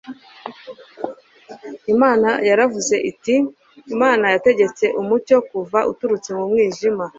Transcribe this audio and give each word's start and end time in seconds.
Imana 1.93 2.29
yaravuze 2.49 2.95
iti: 3.11 3.35
“Imana 3.93 4.25
yategetse 4.33 4.85
umucyo 5.01 5.37
kuva 5.49 5.79
uturutse 5.91 6.29
mu 6.37 6.43
mwijima! 6.51 7.03